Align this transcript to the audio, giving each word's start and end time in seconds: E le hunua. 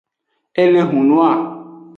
E 0.63 0.63
le 0.73 0.81
hunua. 0.89 1.29